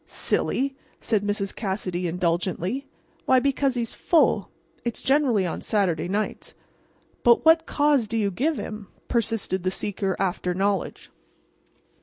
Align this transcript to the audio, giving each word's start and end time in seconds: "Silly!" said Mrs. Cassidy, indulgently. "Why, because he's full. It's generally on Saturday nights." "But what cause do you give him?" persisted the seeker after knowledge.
"Silly!" 0.07 0.75
said 0.99 1.21
Mrs. 1.21 1.55
Cassidy, 1.55 2.07
indulgently. 2.07 2.87
"Why, 3.25 3.39
because 3.39 3.75
he's 3.75 3.93
full. 3.93 4.49
It's 4.83 5.03
generally 5.03 5.45
on 5.45 5.61
Saturday 5.61 6.07
nights." 6.07 6.55
"But 7.21 7.45
what 7.45 7.67
cause 7.67 8.07
do 8.07 8.17
you 8.17 8.31
give 8.31 8.57
him?" 8.57 8.87
persisted 9.07 9.61
the 9.61 9.69
seeker 9.69 10.15
after 10.17 10.55
knowledge. 10.55 11.11